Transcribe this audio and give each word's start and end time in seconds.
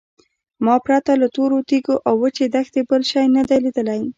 ما 0.65 0.75
پرته 0.85 1.11
له 1.21 1.27
تورو 1.35 1.57
تیږو 1.69 1.95
او 2.07 2.15
وچې 2.21 2.45
دښتې 2.55 2.81
بل 2.89 3.01
شی 3.11 3.23
نه 3.35 3.41
دی 3.47 3.57
لیدلی. 3.65 4.01